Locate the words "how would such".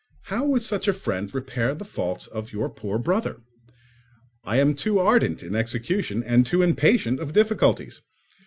0.23-0.87